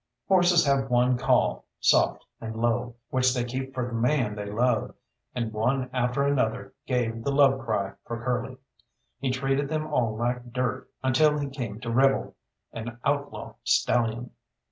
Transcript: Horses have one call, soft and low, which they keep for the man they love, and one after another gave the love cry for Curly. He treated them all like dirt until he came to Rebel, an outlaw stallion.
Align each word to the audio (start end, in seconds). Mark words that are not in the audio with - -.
Horses 0.27 0.65
have 0.65 0.89
one 0.89 1.15
call, 1.15 1.65
soft 1.79 2.25
and 2.39 2.55
low, 2.55 2.95
which 3.11 3.35
they 3.35 3.43
keep 3.43 3.75
for 3.75 3.85
the 3.85 3.93
man 3.93 4.33
they 4.33 4.47
love, 4.49 4.95
and 5.35 5.53
one 5.53 5.91
after 5.93 6.23
another 6.23 6.73
gave 6.87 7.23
the 7.23 7.31
love 7.31 7.59
cry 7.59 7.93
for 8.05 8.17
Curly. 8.23 8.57
He 9.19 9.29
treated 9.29 9.69
them 9.69 9.85
all 9.85 10.15
like 10.17 10.53
dirt 10.53 10.89
until 11.03 11.37
he 11.37 11.51
came 11.51 11.79
to 11.81 11.91
Rebel, 11.91 12.35
an 12.73 12.97
outlaw 13.05 13.53
stallion. 13.63 14.31